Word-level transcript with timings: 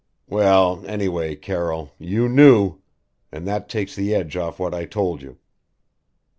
"Well, 0.27 0.83
anyway 0.87 1.35
Carroll: 1.35 1.93
you 1.99 2.27
knew! 2.27 2.79
And 3.31 3.45
that 3.47 3.69
takes 3.69 3.95
the 3.95 4.15
edge 4.15 4.35
off 4.35 4.57
what 4.57 4.73
I 4.73 4.85
told 4.85 5.21
you." 5.21 5.37